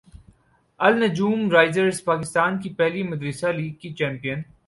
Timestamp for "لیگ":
3.47-3.73